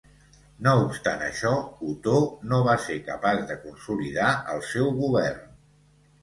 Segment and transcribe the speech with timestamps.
[0.67, 1.51] No obstant això,
[1.91, 2.13] Otó
[2.53, 5.55] no va ser capaç de consolidar el seu govern.